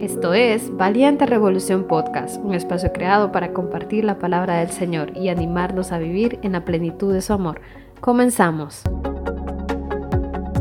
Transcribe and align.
Esto 0.00 0.32
es 0.32 0.76
Valiente 0.76 1.26
Revolución 1.26 1.88
Podcast, 1.88 2.40
un 2.44 2.54
espacio 2.54 2.92
creado 2.92 3.32
para 3.32 3.52
compartir 3.52 4.04
la 4.04 4.20
palabra 4.20 4.58
del 4.60 4.70
Señor 4.70 5.16
y 5.16 5.28
animarnos 5.28 5.90
a 5.90 5.98
vivir 5.98 6.38
en 6.42 6.52
la 6.52 6.64
plenitud 6.64 7.12
de 7.12 7.20
su 7.20 7.32
amor. 7.32 7.60
Comenzamos. 8.00 8.82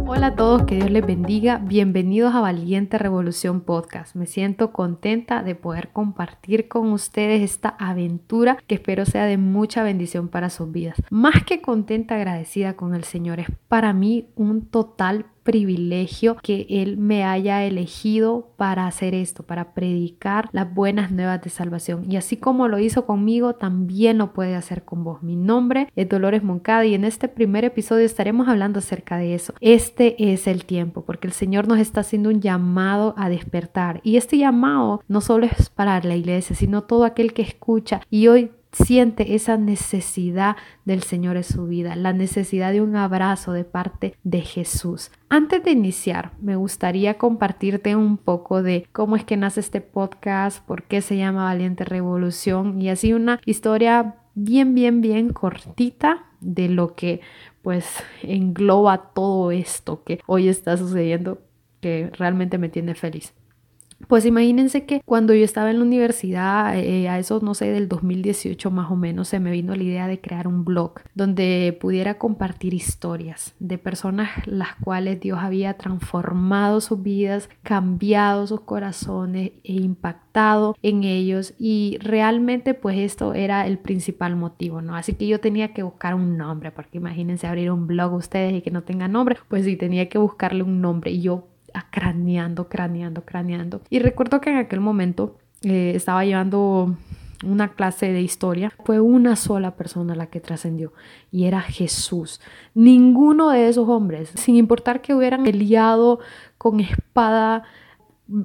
Hola 0.07 0.27
a 0.27 0.35
todos, 0.35 0.63
que 0.63 0.77
Dios 0.77 0.89
les 0.89 1.05
bendiga. 1.05 1.59
Bienvenidos 1.59 2.33
a 2.33 2.41
Valiente 2.41 2.97
Revolución 2.97 3.61
Podcast. 3.61 4.15
Me 4.15 4.25
siento 4.25 4.71
contenta 4.71 5.43
de 5.43 5.53
poder 5.53 5.89
compartir 5.89 6.67
con 6.67 6.91
ustedes 6.91 7.43
esta 7.43 7.69
aventura 7.69 8.57
que 8.65 8.73
espero 8.73 9.05
sea 9.05 9.25
de 9.25 9.37
mucha 9.37 9.83
bendición 9.83 10.29
para 10.29 10.49
sus 10.49 10.71
vidas. 10.71 10.97
Más 11.11 11.43
que 11.43 11.61
contenta, 11.61 12.15
agradecida 12.15 12.75
con 12.75 12.95
el 12.95 13.03
Señor, 13.03 13.39
es 13.39 13.47
para 13.67 13.93
mí 13.93 14.29
un 14.35 14.65
total 14.65 15.27
privilegio 15.47 16.35
que 16.43 16.67
Él 16.69 16.97
me 16.97 17.23
haya 17.23 17.63
elegido 17.63 18.49
para 18.57 18.85
hacer 18.85 19.15
esto, 19.15 19.43
para 19.43 19.73
predicar 19.73 20.49
las 20.51 20.73
buenas 20.73 21.09
nuevas 21.09 21.41
de 21.41 21.49
salvación. 21.49 22.03
Y 22.11 22.17
así 22.17 22.35
como 22.35 22.67
lo 22.67 22.79
hizo 22.79 23.05
conmigo, 23.05 23.53
también 23.53 24.17
lo 24.17 24.33
puede 24.33 24.55
hacer 24.55 24.83
con 24.83 25.05
vos. 25.05 25.23
Mi 25.23 25.37
nombre 25.37 25.87
es 25.95 26.09
Dolores 26.09 26.43
Moncada 26.43 26.85
y 26.85 26.95
en 26.95 27.05
este 27.05 27.29
primer 27.29 27.63
episodio 27.63 28.05
estaremos 28.05 28.49
hablando 28.49 28.79
acerca 28.79 29.15
de 29.15 29.35
eso. 29.35 29.53
Este 29.61 30.33
es 30.33 30.47
el 30.47 30.65
tiempo, 30.65 31.05
porque 31.05 31.27
el 31.27 31.33
Señor 31.33 31.65
nos 31.65 31.79
está 31.79 32.01
haciendo 32.01 32.27
un 32.27 32.41
llamado 32.41 33.15
a 33.17 33.29
despertar. 33.29 34.01
Y 34.03 34.17
este 34.17 34.37
llamado 34.37 35.01
no 35.07 35.21
solo 35.21 35.45
es 35.45 35.69
para 35.69 36.01
la 36.01 36.17
iglesia, 36.17 36.57
sino 36.57 36.83
todo 36.83 37.05
aquel 37.05 37.31
que 37.31 37.43
escucha. 37.43 38.01
Y 38.09 38.27
hoy 38.27 38.51
siente 38.83 39.35
esa 39.35 39.57
necesidad 39.57 40.55
del 40.85 41.03
Señor 41.03 41.37
en 41.37 41.43
su 41.43 41.67
vida, 41.67 41.95
la 41.95 42.13
necesidad 42.13 42.71
de 42.71 42.81
un 42.81 42.95
abrazo 42.95 43.53
de 43.53 43.63
parte 43.63 44.15
de 44.23 44.41
Jesús. 44.41 45.11
Antes 45.29 45.63
de 45.63 45.71
iniciar, 45.71 46.31
me 46.41 46.55
gustaría 46.55 47.17
compartirte 47.17 47.95
un 47.95 48.17
poco 48.17 48.63
de 48.63 48.87
cómo 48.91 49.15
es 49.15 49.23
que 49.23 49.37
nace 49.37 49.59
este 49.59 49.81
podcast, 49.81 50.65
por 50.65 50.83
qué 50.83 51.01
se 51.01 51.17
llama 51.17 51.45
Valiente 51.45 51.83
Revolución 51.83 52.81
y 52.81 52.89
así 52.89 53.13
una 53.13 53.39
historia 53.45 54.15
bien, 54.35 54.75
bien, 54.75 55.01
bien 55.01 55.33
cortita 55.33 56.25
de 56.39 56.69
lo 56.69 56.95
que 56.95 57.21
pues 57.61 58.03
engloba 58.21 59.11
todo 59.13 59.51
esto 59.51 60.03
que 60.03 60.21
hoy 60.27 60.47
está 60.47 60.77
sucediendo 60.77 61.41
que 61.81 62.09
realmente 62.13 62.57
me 62.57 62.69
tiene 62.69 62.95
feliz. 62.95 63.33
Pues 64.07 64.25
imagínense 64.25 64.85
que 64.85 65.01
cuando 65.03 65.33
yo 65.33 65.43
estaba 65.43 65.71
en 65.71 65.79
la 65.79 65.85
universidad, 65.85 66.77
eh, 66.77 67.09
a 67.09 67.17
eso 67.17 67.39
no 67.41 67.53
sé, 67.55 67.71
del 67.71 67.87
2018 67.87 68.69
más 68.69 68.91
o 68.91 68.95
menos, 68.95 69.27
se 69.27 69.39
me 69.39 69.51
vino 69.51 69.75
la 69.75 69.83
idea 69.83 70.07
de 70.07 70.21
crear 70.21 70.47
un 70.47 70.63
blog 70.63 71.01
donde 71.15 71.77
pudiera 71.81 72.17
compartir 72.17 72.73
historias 72.73 73.55
de 73.59 73.77
personas 73.77 74.29
las 74.45 74.75
cuales 74.75 75.19
Dios 75.19 75.39
había 75.41 75.73
transformado 75.75 76.79
sus 76.79 77.01
vidas, 77.01 77.49
cambiado 77.63 78.45
sus 78.45 78.61
corazones 78.61 79.51
e 79.63 79.73
impactado 79.73 80.75
en 80.83 81.03
ellos 81.03 81.53
y 81.57 81.97
realmente 82.01 82.73
pues 82.75 82.97
esto 82.99 83.33
era 83.33 83.65
el 83.65 83.79
principal 83.79 84.35
motivo, 84.35 84.81
¿no? 84.81 84.95
Así 84.95 85.13
que 85.13 85.27
yo 85.27 85.39
tenía 85.39 85.73
que 85.73 85.83
buscar 85.83 86.13
un 86.13 86.37
nombre, 86.37 86.71
porque 86.71 86.97
imagínense 86.97 87.47
abrir 87.47 87.71
un 87.71 87.87
blog 87.87 88.13
ustedes 88.13 88.53
y 88.53 88.61
que 88.61 88.71
no 88.71 88.83
tenga 88.83 89.07
nombre, 89.07 89.37
pues 89.47 89.65
sí, 89.65 89.75
tenía 89.75 90.07
que 90.07 90.17
buscarle 90.17 90.63
un 90.63 90.81
nombre 90.81 91.11
y 91.11 91.21
yo 91.21 91.47
craneando, 91.91 92.67
craneando, 92.69 93.23
craneando. 93.23 93.81
Y 93.89 93.99
recuerdo 93.99 94.41
que 94.41 94.49
en 94.49 94.57
aquel 94.57 94.79
momento 94.79 95.37
eh, 95.63 95.93
estaba 95.95 96.25
llevando 96.25 96.95
una 97.45 97.69
clase 97.69 98.11
de 98.11 98.21
historia, 98.21 98.71
fue 98.83 98.99
una 98.99 99.35
sola 99.35 99.75
persona 99.75 100.15
la 100.15 100.27
que 100.27 100.39
trascendió 100.39 100.93
y 101.31 101.45
era 101.45 101.61
Jesús. 101.61 102.41
Ninguno 102.73 103.49
de 103.49 103.67
esos 103.67 103.87
hombres, 103.87 104.31
sin 104.35 104.55
importar 104.55 105.01
que 105.01 105.13
hubieran 105.13 105.43
peleado 105.43 106.19
con 106.57 106.79
espada, 106.79 107.63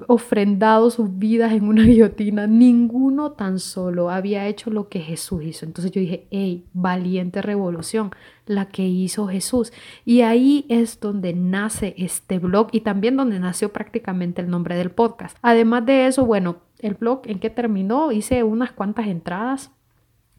ofrendado 0.07 0.89
sus 0.89 1.17
vidas 1.17 1.53
en 1.53 1.67
una 1.67 1.83
guillotina, 1.85 2.47
ninguno 2.47 3.31
tan 3.33 3.59
solo 3.59 4.09
había 4.09 4.47
hecho 4.47 4.69
lo 4.69 4.89
que 4.89 4.99
Jesús 4.99 5.43
hizo. 5.43 5.65
Entonces 5.65 5.91
yo 5.91 6.01
dije, 6.01 6.27
hey, 6.31 6.65
valiente 6.73 7.41
revolución, 7.41 8.11
la 8.45 8.69
que 8.69 8.87
hizo 8.87 9.27
Jesús. 9.27 9.73
Y 10.05 10.21
ahí 10.21 10.65
es 10.69 10.99
donde 10.99 11.33
nace 11.33 11.95
este 11.97 12.39
blog 12.39 12.67
y 12.71 12.81
también 12.81 13.17
donde 13.17 13.39
nació 13.39 13.71
prácticamente 13.71 14.41
el 14.41 14.49
nombre 14.49 14.75
del 14.75 14.91
podcast. 14.91 15.37
Además 15.41 15.85
de 15.85 16.07
eso, 16.07 16.25
bueno, 16.25 16.57
el 16.79 16.95
blog 16.95 17.21
en 17.25 17.39
que 17.39 17.49
terminó, 17.49 18.11
hice 18.11 18.43
unas 18.43 18.71
cuantas 18.71 19.07
entradas 19.07 19.71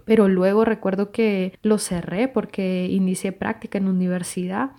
pero 0.05 0.29
luego 0.29 0.65
recuerdo 0.65 1.11
que 1.11 1.59
lo 1.63 1.79
cerré 1.79 2.29
porque 2.29 2.87
inicié 2.91 3.33
práctica 3.33 3.79
en 3.79 3.89
universidad 3.89 4.71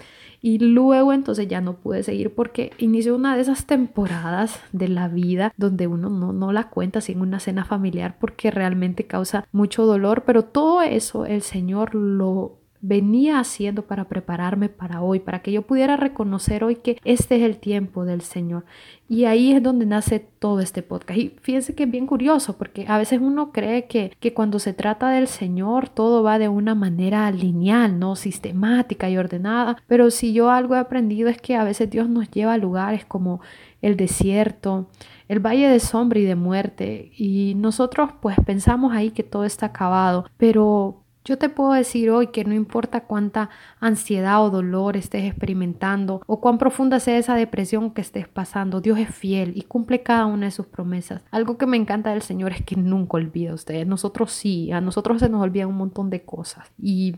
y 0.41 0.59
luego 0.59 1.11
entonces 1.11 1.47
ya 1.47 1.59
no 1.59 1.77
pude 1.77 2.03
seguir 2.03 2.33
porque 2.33 2.71
inició 2.77 3.15
una 3.15 3.35
de 3.35 3.41
esas 3.41 3.65
temporadas 3.65 4.59
de 4.71 4.87
la 4.87 5.07
vida 5.07 5.51
donde 5.57 5.87
uno 5.87 6.09
no, 6.09 6.33
no 6.33 6.51
la 6.51 6.69
cuenta 6.69 7.01
sin 7.01 7.21
una 7.21 7.39
cena 7.39 7.65
familiar 7.65 8.17
porque 8.19 8.51
realmente 8.51 9.07
causa 9.07 9.47
mucho 9.51 9.85
dolor, 9.85 10.23
pero 10.25 10.43
todo 10.43 10.81
eso 10.83 11.25
el 11.25 11.41
Señor 11.41 11.95
lo 11.95 12.59
venía 12.87 13.39
haciendo 13.39 13.87
para 13.87 14.05
prepararme 14.05 14.69
para 14.69 15.01
hoy, 15.01 15.19
para 15.19 15.41
que 15.41 15.51
yo 15.51 15.63
pudiera 15.63 15.97
reconocer 15.97 16.63
hoy 16.63 16.75
que 16.75 16.99
este 17.03 17.37
es 17.37 17.41
el 17.41 17.57
tiempo 17.57 18.05
del 18.05 18.21
Señor. 18.21 18.65
Y 19.07 19.25
ahí 19.25 19.53
es 19.53 19.61
donde 19.61 19.85
nace 19.85 20.19
todo 20.19 20.59
este 20.59 20.83
podcast. 20.83 21.19
Y 21.19 21.35
fíjense 21.41 21.73
que 21.73 21.83
es 21.83 21.91
bien 21.91 22.07
curioso, 22.07 22.57
porque 22.57 22.85
a 22.87 22.97
veces 22.97 23.19
uno 23.21 23.51
cree 23.51 23.85
que, 23.87 24.15
que 24.19 24.33
cuando 24.33 24.59
se 24.59 24.73
trata 24.73 25.09
del 25.09 25.27
Señor 25.27 25.89
todo 25.89 26.23
va 26.23 26.39
de 26.39 26.49
una 26.49 26.75
manera 26.75 27.29
lineal, 27.31 27.99
no 27.99 28.15
sistemática 28.15 29.09
y 29.09 29.17
ordenada. 29.17 29.77
Pero 29.87 30.11
si 30.11 30.33
yo 30.33 30.51
algo 30.51 30.75
he 30.75 30.79
aprendido 30.79 31.29
es 31.29 31.41
que 31.41 31.55
a 31.55 31.63
veces 31.63 31.89
Dios 31.89 32.07
nos 32.09 32.29
lleva 32.29 32.53
a 32.53 32.57
lugares 32.57 33.05
como 33.05 33.41
el 33.81 33.97
desierto, 33.97 34.89
el 35.27 35.39
valle 35.39 35.67
de 35.67 35.79
sombra 35.79 36.19
y 36.19 36.23
de 36.23 36.35
muerte. 36.35 37.11
Y 37.17 37.53
nosotros 37.55 38.11
pues 38.21 38.37
pensamos 38.45 38.93
ahí 38.93 39.11
que 39.11 39.23
todo 39.23 39.45
está 39.45 39.67
acabado, 39.67 40.25
pero 40.37 41.04
yo 41.25 41.37
te 41.37 41.49
puedo 41.49 41.73
decir 41.73 42.11
hoy 42.11 42.27
que 42.27 42.45
no 42.45 42.53
importa 42.53 43.01
cuánta 43.01 43.49
ansiedad 43.79 44.43
o 44.45 44.51
dolor 44.51 44.95
estés 44.95 45.25
experimentando 45.25 46.21
o 46.27 46.39
cuán 46.39 46.59
profunda 46.59 46.99
sea 46.99 47.17
esa 47.17 47.35
depresión 47.35 47.91
que 47.91 48.01
estés 48.01 48.27
pasando, 48.27 48.79
Dios 48.79 48.99
es 48.99 49.09
fiel 49.09 49.53
y 49.55 49.63
cumple 49.63 50.03
cada 50.03 50.27
una 50.27 50.45
de 50.45 50.51
sus 50.51 50.67
promesas. 50.67 51.23
Algo 51.31 51.57
que 51.57 51.65
me 51.65 51.77
encanta 51.77 52.11
del 52.11 52.21
Señor 52.21 52.51
es 52.51 52.63
que 52.63 52.75
nunca 52.75 53.17
olvida 53.17 53.51
a 53.51 53.55
ustedes. 53.55 53.87
Nosotros 53.87 54.31
sí, 54.31 54.71
a 54.71 54.81
nosotros 54.81 55.19
se 55.19 55.29
nos 55.29 55.41
olvidan 55.41 55.69
un 55.69 55.77
montón 55.77 56.09
de 56.09 56.23
cosas 56.23 56.71
y 56.79 57.15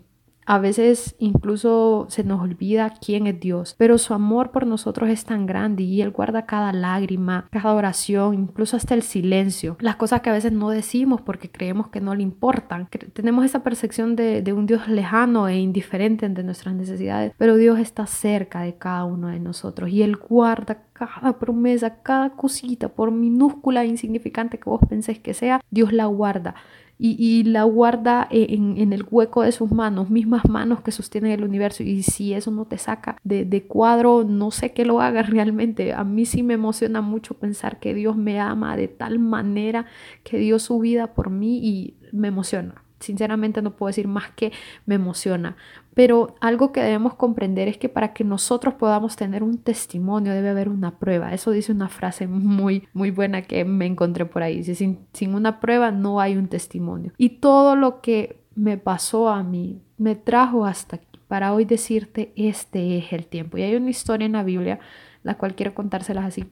a 0.47 0.59
veces 0.59 1.15
incluso 1.19 2.07
se 2.09 2.23
nos 2.23 2.41
olvida 2.41 2.93
quién 3.05 3.27
es 3.27 3.37
Dios, 3.39 3.75
pero 3.77 3.97
su 3.97 4.13
amor 4.13 4.51
por 4.51 4.65
nosotros 4.65 5.09
es 5.09 5.25
tan 5.25 5.45
grande 5.45 5.83
y 5.83 6.01
Él 6.01 6.11
guarda 6.11 6.45
cada 6.45 6.71
lágrima, 6.71 7.49
cada 7.51 7.73
oración, 7.73 8.33
incluso 8.33 8.77
hasta 8.77 8.93
el 8.93 9.03
silencio, 9.03 9.75
las 9.81 9.97
cosas 9.97 10.21
que 10.21 10.29
a 10.29 10.33
veces 10.33 10.53
no 10.53 10.69
decimos 10.69 11.21
porque 11.21 11.51
creemos 11.51 11.89
que 11.89 11.99
no 11.99 12.15
le 12.15 12.23
importan. 12.23 12.87
Tenemos 13.11 13.43
esa 13.43 13.61
percepción 13.61 14.15
de, 14.15 14.41
un 14.53 14.65
Dios 14.65 14.87
lejano 14.87 15.49
e 15.49 15.57
indiferente 15.57 16.25
ante 16.25 16.43
nuestras 16.43 16.73
necesidades, 16.73 17.33
pero 17.37 17.57
Dios 17.57 17.77
está 17.77 18.07
cerca 18.07 18.61
de 18.61 18.77
cada 18.77 19.03
uno 19.03 19.27
de 19.27 19.41
nosotros 19.41 19.89
y 19.89 20.01
Él 20.01 20.15
guarda 20.15 20.83
cada 20.93 21.37
promesa, 21.39 22.01
cada 22.01 22.29
cosita, 22.29 22.87
por 22.87 23.11
minúscula 23.11 23.83
e 23.83 23.87
insignificante 23.87 24.59
que 24.59 24.69
vos 24.69 24.79
penséis 24.87 25.19
que 25.19 25.33
sea, 25.33 25.59
Dios 25.69 25.91
la 25.91 26.05
guarda 26.05 26.55
y, 26.99 27.43
la 27.43 27.63
guarda 27.63 28.27
en, 28.31 28.91
el 28.91 29.05
hueco 29.09 29.43
de 29.43 29.51
sus 29.51 29.71
manos, 29.71 30.09
mismas 30.09 30.49
manos 30.49 30.81
que 30.81 30.91
sostienen 30.91 31.31
el 31.31 31.43
universo. 31.43 31.83
Y 31.83 32.01
si 32.03 32.33
eso 32.33 32.49
no 32.49 32.65
te 32.65 32.77
saca 32.77 33.17
de, 33.23 33.45
de 33.45 33.63
cuadro, 33.63 34.23
no 34.23 34.49
sé 34.51 34.73
qué 34.73 34.83
lo 34.85 34.99
haga 35.01 35.21
realmente. 35.23 35.93
A 35.93 36.03
mí 36.03 36.25
sí 36.25 36.41
me 36.41 36.55
emociona 36.55 37.01
mucho 37.01 37.35
pensar 37.35 37.79
que 37.79 37.93
Dios 37.93 38.17
me 38.17 38.39
ama 38.39 38.75
de 38.75 38.87
tal 38.87 39.19
manera 39.19 39.85
que 40.23 40.39
dio 40.39 40.57
su 40.59 40.79
vida 40.79 41.13
por 41.13 41.29
mí 41.29 41.59
y 41.59 41.97
me 42.11 42.29
emociona. 42.29 42.86
Sinceramente 42.99 43.61
no 43.61 43.75
puedo 43.75 43.87
decir 43.87 44.07
más 44.07 44.31
que 44.31 44.51
me 44.85 44.95
emociona. 44.95 45.55
Pero 45.93 46.35
algo 46.41 46.71
que 46.71 46.81
debemos 46.81 47.15
comprender 47.15 47.67
es 47.67 47.77
que 47.77 47.89
para 47.89 48.13
que 48.13 48.23
nosotros 48.23 48.75
podamos 48.75 49.15
tener 49.15 49.43
un 49.43 49.57
testimonio 49.57 50.33
debe 50.33 50.49
haber 50.49 50.69
una 50.69 50.99
prueba. 50.99 51.33
Eso 51.33 51.51
dice 51.51 51.71
una 51.71 51.89
frase 51.89 52.27
muy, 52.27 52.87
muy 52.93 53.11
buena 53.11 53.41
que 53.41 53.65
me 53.65 53.85
encontré 53.85 54.25
por 54.25 54.43
ahí. 54.43 54.57
Dice, 54.57 54.75
sin, 54.75 54.99
sin 55.13 55.33
una 55.33 55.59
prueba 55.59 55.91
no 55.91 56.19
hay 56.19 56.37
un 56.37 56.47
testimonio. 56.47 57.13
Y 57.17 57.29
todo 57.39 57.75
lo 57.75 58.01
que 58.01 58.43
me 58.55 58.77
pasó 58.77 59.29
a 59.29 59.43
mí 59.43 59.81
me 59.97 60.15
trajo 60.15 60.65
hasta 60.65 60.97
aquí 60.97 61.07
para 61.27 61.53
hoy 61.53 61.65
decirte 61.65 62.31
este 62.35 62.97
es 62.97 63.11
el 63.13 63.25
tiempo. 63.25 63.57
Y 63.57 63.63
hay 63.63 63.75
una 63.75 63.89
historia 63.89 64.25
en 64.25 64.33
la 64.33 64.43
Biblia, 64.43 64.79
la 65.23 65.35
cual 65.37 65.55
quiero 65.55 65.73
contárselas 65.73 66.25
así 66.25 66.45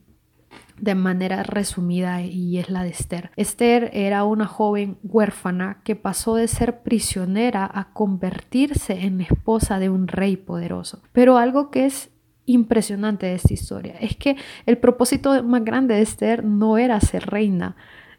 de 0.79 0.95
manera 0.95 1.43
resumida 1.43 2.21
y 2.21 2.57
es 2.57 2.69
la 2.69 2.83
de 2.83 2.89
Esther. 2.89 3.31
Esther 3.35 3.89
era 3.93 4.23
una 4.23 4.45
joven 4.45 4.97
huérfana 5.03 5.81
que 5.83 5.95
pasó 5.95 6.35
de 6.35 6.47
ser 6.47 6.81
prisionera 6.81 7.69
a 7.71 7.93
convertirse 7.93 9.05
en 9.05 9.21
esposa 9.21 9.79
de 9.79 9.89
un 9.89 10.07
rey 10.07 10.37
poderoso. 10.37 11.01
Pero 11.11 11.37
algo 11.37 11.71
que 11.71 11.85
es 11.85 12.11
impresionante 12.45 13.25
de 13.25 13.35
esta 13.35 13.53
historia 13.53 13.95
es 13.99 14.15
que 14.15 14.35
el 14.65 14.77
propósito 14.77 15.43
más 15.43 15.63
grande 15.63 15.95
de 15.95 16.01
Esther 16.01 16.43
no 16.43 16.77
era 16.77 16.99
ser 16.99 17.25
reina, 17.25 17.75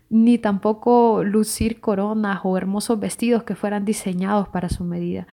ni 0.09 0.38
tampoco 0.38 1.25
lucir 1.25 1.81
coronas 1.81 2.41
o 2.44 2.56
hermosos 2.56 2.99
vestidos 2.99 3.43
que 3.43 3.55
fueran 3.55 3.85
diseñados 3.85 4.49
para 4.49 4.69
su 4.69 4.85
medida. 4.85 5.26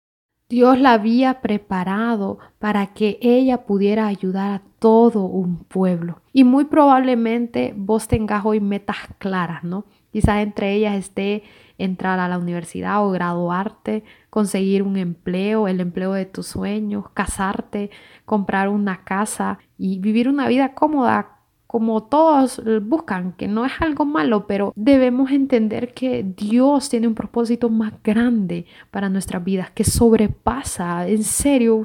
Dios 0.51 0.77
la 0.77 0.92
había 0.92 1.39
preparado 1.39 2.38
para 2.59 2.88
que 2.88 3.18
ella 3.21 3.65
pudiera 3.65 4.07
ayudar 4.07 4.51
a 4.51 4.62
todo 4.80 5.24
un 5.24 5.63
pueblo. 5.63 6.19
Y 6.33 6.44
muy 6.44 6.65
probablemente 6.65 7.74
vos 7.77 8.09
tengas 8.09 8.44
hoy 8.44 8.59
metas 8.59 8.98
claras, 9.18 9.63
¿no? 9.63 9.86
Quizás 10.12 10.44
entre 10.44 10.74
ellas 10.74 10.95
esté 10.95 11.44
entrar 11.77 12.19
a 12.19 12.27
la 12.27 12.38
universidad 12.38 13.01
o 13.01 13.12
graduarte, 13.12 14.03
conseguir 14.30 14.83
un 14.83 14.98
empleo, 14.98 15.69
el 15.69 15.80
empleo 15.80 16.12
de 16.12 16.25
tus 16.25 16.48
sueños, 16.48 17.06
casarte, 17.13 17.89
comprar 18.25 18.68
una 18.68 19.06
casa 19.06 19.57
y 19.77 20.00
vivir 20.00 20.27
una 20.27 20.50
vida 20.50 20.74
cómoda 20.74 21.38
como 21.71 22.03
todos 22.03 22.62
buscan, 22.81 23.31
que 23.31 23.47
no 23.47 23.65
es 23.65 23.71
algo 23.79 24.03
malo, 24.03 24.45
pero 24.45 24.73
debemos 24.75 25.31
entender 25.31 25.94
que 25.94 26.21
Dios 26.35 26.89
tiene 26.89 27.07
un 27.07 27.15
propósito 27.15 27.69
más 27.69 27.94
grande 28.03 28.65
para 28.91 29.07
nuestras 29.07 29.41
vidas, 29.41 29.71
que 29.71 29.85
sobrepasa, 29.85 31.07
en 31.07 31.23
serio, 31.23 31.81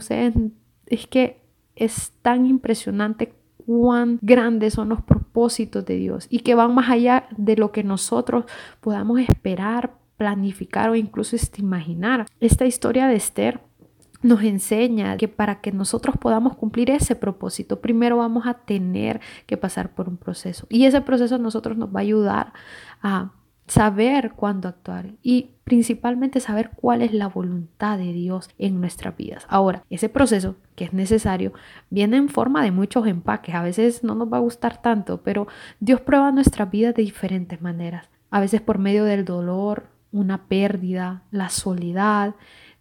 es 0.86 1.06
que 1.06 1.40
es 1.76 2.10
tan 2.20 2.46
impresionante 2.46 3.32
cuán 3.64 4.18
grandes 4.22 4.74
son 4.74 4.88
los 4.88 5.02
propósitos 5.02 5.86
de 5.86 5.94
Dios 5.94 6.26
y 6.30 6.40
que 6.40 6.56
van 6.56 6.74
más 6.74 6.90
allá 6.90 7.28
de 7.36 7.54
lo 7.54 7.70
que 7.70 7.84
nosotros 7.84 8.44
podamos 8.80 9.20
esperar, 9.20 9.92
planificar 10.16 10.90
o 10.90 10.96
incluso 10.96 11.36
imaginar. 11.58 12.26
Esta 12.40 12.66
historia 12.66 13.06
de 13.06 13.14
Esther 13.14 13.60
nos 14.26 14.42
enseña 14.42 15.16
que 15.16 15.28
para 15.28 15.60
que 15.60 15.72
nosotros 15.72 16.16
podamos 16.18 16.56
cumplir 16.56 16.90
ese 16.90 17.16
propósito, 17.16 17.80
primero 17.80 18.18
vamos 18.18 18.46
a 18.46 18.54
tener 18.54 19.20
que 19.46 19.56
pasar 19.56 19.94
por 19.94 20.08
un 20.08 20.16
proceso. 20.16 20.66
Y 20.68 20.84
ese 20.84 21.00
proceso 21.00 21.36
a 21.36 21.38
nosotros 21.38 21.76
nos 21.76 21.88
va 21.88 22.00
a 22.00 22.02
ayudar 22.02 22.52
a 23.02 23.30
saber 23.66 24.32
cuándo 24.32 24.68
actuar 24.68 25.14
y 25.22 25.50
principalmente 25.64 26.40
saber 26.40 26.70
cuál 26.76 27.02
es 27.02 27.12
la 27.12 27.28
voluntad 27.28 27.98
de 27.98 28.12
Dios 28.12 28.48
en 28.58 28.80
nuestras 28.80 29.16
vidas. 29.16 29.44
Ahora, 29.48 29.82
ese 29.90 30.08
proceso 30.08 30.56
que 30.76 30.84
es 30.84 30.92
necesario 30.92 31.52
viene 31.90 32.16
en 32.16 32.28
forma 32.28 32.62
de 32.62 32.70
muchos 32.70 33.06
empaques. 33.06 33.54
A 33.54 33.62
veces 33.62 34.04
no 34.04 34.14
nos 34.14 34.32
va 34.32 34.36
a 34.36 34.40
gustar 34.40 34.80
tanto, 34.80 35.22
pero 35.22 35.48
Dios 35.80 36.00
prueba 36.00 36.30
nuestras 36.30 36.70
vidas 36.70 36.94
de 36.94 37.02
diferentes 37.02 37.60
maneras. 37.60 38.08
A 38.30 38.40
veces 38.40 38.60
por 38.60 38.78
medio 38.78 39.04
del 39.04 39.24
dolor, 39.24 39.88
una 40.12 40.46
pérdida, 40.46 41.22
la 41.30 41.48
soledad. 41.48 42.34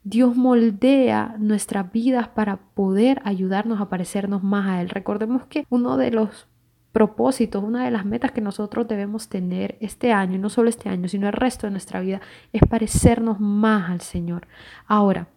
Dios 0.06 0.36
moldea 0.38 1.36
nuestras 1.40 1.92
vidas 1.92 2.28
para 2.28 2.58
poder 2.58 3.22
ayudarnos 3.26 3.82
a 3.82 3.90
parecernos 3.90 4.44
más 4.44 4.68
a 4.68 4.82
Él. 4.82 4.90
Recordemos 4.90 5.48
que 5.48 5.66
uno 5.70 5.98
de 5.98 6.12
los 6.12 6.48
propósitos, 6.92 7.64
una 7.64 7.84
de 7.84 7.90
las 7.90 8.06
metas 8.06 8.32
que 8.32 8.40
nosotros 8.40 8.88
debemos 8.88 9.30
tener 9.30 9.78
este 9.82 10.14
año, 10.14 10.36
y 10.36 10.38
no 10.38 10.50
solo 10.50 10.70
este 10.70 10.90
año, 10.90 11.08
sino 11.08 11.26
el 11.26 11.34
resto 11.34 11.66
de 11.66 11.72
nuestra 11.72 12.02
vida, 12.02 12.22
es 12.54 12.62
parecernos 12.70 13.40
más 13.40 13.90
al 13.90 14.02
Señor. 14.02 14.48
Ahora, 14.86 15.28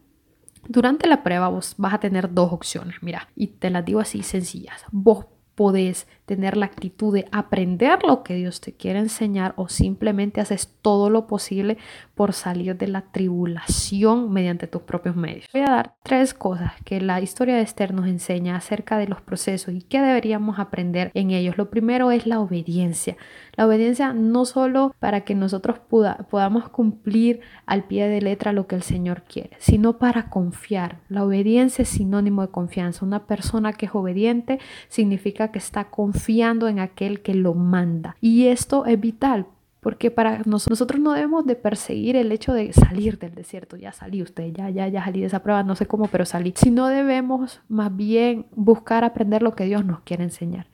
durante 0.68 1.08
la 1.08 1.22
prueba 1.22 1.48
vos 1.48 1.74
vas 1.78 1.94
a 1.94 2.00
tener 2.00 2.34
dos 2.34 2.52
opciones, 2.52 2.96
mira, 3.00 3.26
y 3.34 3.46
te 3.46 3.70
las 3.70 3.86
digo 3.86 4.00
así 4.00 4.22
sencillas. 4.22 4.84
Vos 4.92 5.24
podés 5.54 6.06
tener 6.28 6.58
la 6.58 6.66
actitud 6.66 7.14
de 7.14 7.26
aprender 7.32 8.00
lo 8.06 8.22
que 8.22 8.34
Dios 8.34 8.60
te 8.60 8.74
quiere 8.74 8.98
enseñar 8.98 9.54
o 9.56 9.70
simplemente 9.70 10.42
haces 10.42 10.68
todo 10.82 11.08
lo 11.08 11.26
posible 11.26 11.78
por 12.14 12.34
salir 12.34 12.76
de 12.76 12.86
la 12.86 13.00
tribulación 13.00 14.30
mediante 14.30 14.66
tus 14.66 14.82
propios 14.82 15.16
medios. 15.16 15.46
Voy 15.54 15.62
a 15.62 15.70
dar 15.70 15.94
tres 16.02 16.34
cosas 16.34 16.72
que 16.84 17.00
la 17.00 17.22
historia 17.22 17.56
de 17.56 17.62
Esther 17.62 17.94
nos 17.94 18.06
enseña 18.06 18.56
acerca 18.56 18.98
de 18.98 19.08
los 19.08 19.22
procesos 19.22 19.72
y 19.72 19.80
que 19.80 20.02
deberíamos 20.02 20.58
aprender 20.58 21.10
en 21.14 21.30
ellos. 21.30 21.56
Lo 21.56 21.70
primero 21.70 22.10
es 22.10 22.26
la 22.26 22.40
obediencia. 22.40 23.16
La 23.56 23.66
obediencia 23.66 24.12
no 24.12 24.44
solo 24.44 24.94
para 24.98 25.22
que 25.22 25.34
nosotros 25.34 25.80
podamos 25.88 26.68
cumplir 26.68 27.40
al 27.64 27.84
pie 27.84 28.06
de 28.06 28.20
letra 28.20 28.52
lo 28.52 28.66
que 28.66 28.76
el 28.76 28.82
Señor 28.82 29.22
quiere, 29.22 29.56
sino 29.58 29.96
para 29.96 30.28
confiar. 30.28 30.98
La 31.08 31.24
obediencia 31.24 31.82
es 31.82 31.88
sinónimo 31.88 32.42
de 32.42 32.48
confianza. 32.48 33.06
Una 33.06 33.26
persona 33.26 33.72
que 33.72 33.86
es 33.86 33.94
obediente 33.94 34.58
significa 34.88 35.50
que 35.50 35.58
está 35.58 35.84
confiando 35.84 36.17
en 36.28 36.78
aquel 36.78 37.20
que 37.20 37.34
lo 37.34 37.54
manda. 37.54 38.16
Y 38.20 38.46
esto 38.46 38.86
es 38.86 39.00
vital 39.00 39.46
porque 39.80 40.10
para 40.10 40.42
nosotros 40.44 41.00
no 41.00 41.12
debemos 41.12 41.46
de 41.46 41.54
perseguir 41.54 42.16
el 42.16 42.32
hecho 42.32 42.52
de 42.52 42.72
salir 42.72 43.18
del 43.18 43.34
desierto, 43.34 43.76
ya 43.76 43.92
salí 43.92 44.22
usted, 44.22 44.52
ya, 44.52 44.68
ya, 44.70 44.88
ya 44.88 45.04
salí 45.04 45.20
de 45.20 45.26
esa 45.26 45.42
prueba, 45.42 45.62
no 45.62 45.76
sé 45.76 45.86
cómo, 45.86 46.08
pero 46.08 46.24
salí. 46.24 46.52
Sino 46.56 46.88
debemos 46.88 47.60
más 47.68 47.94
bien 47.96 48.46
buscar 48.54 49.04
aprender 49.04 49.42
lo 49.42 49.54
que 49.54 49.64
Dios 49.64 49.84
nos 49.84 50.00
quiere 50.00 50.24
enseñar. 50.24 50.66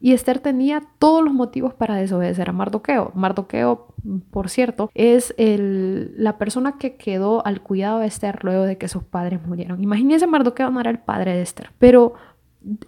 Y 0.00 0.12
Esther 0.12 0.40
tenía 0.40 0.82
todos 0.98 1.24
los 1.24 1.32
motivos 1.32 1.74
para 1.74 1.94
desobedecer 1.96 2.50
a 2.50 2.52
Mardoqueo. 2.52 3.12
Mardoqueo, 3.14 3.94
por 4.30 4.50
cierto, 4.50 4.90
es 4.94 5.34
el, 5.38 6.12
la 6.16 6.36
persona 6.36 6.76
que 6.78 6.96
quedó 6.96 7.46
al 7.46 7.62
cuidado 7.62 8.00
de 8.00 8.06
Esther 8.06 8.40
luego 8.42 8.64
de 8.64 8.78
que 8.78 8.88
sus 8.88 9.04
padres 9.04 9.40
murieron. 9.46 9.82
Imagínense, 9.82 10.26
Mardoqueo 10.26 10.70
no 10.70 10.80
era 10.80 10.90
el 10.90 10.98
padre 10.98 11.34
de 11.34 11.42
Esther, 11.42 11.70
pero 11.78 12.14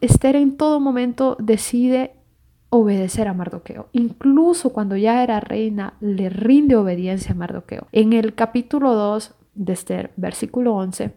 Esther 0.01 0.37
en 0.37 0.57
todo 0.57 0.81
momento 0.81 1.37
decide 1.41 2.13
obedecer 2.71 3.29
a 3.29 3.35
Mardoqueo. 3.35 3.89
Incluso 3.93 4.71
cuando 4.71 4.97
ya 4.97 5.23
era 5.23 5.41
reina, 5.41 5.95
le 6.01 6.29
rinde 6.29 6.77
obediencia 6.77 7.33
a 7.33 7.37
Mardoqueo. 7.37 7.87
En 7.93 8.13
el 8.13 8.35
capítulo 8.35 8.95
2 8.95 9.35
de 9.55 9.73
Esther, 9.73 10.13
versículo 10.17 10.75
11, 10.75 11.13